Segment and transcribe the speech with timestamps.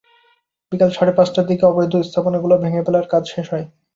[0.71, 3.65] বিকেল সাড়ে পাঁচটার দিকে অবৈধ স্থাপনাগুলো ভেঙে ফেলার কাজ শেষ হয়।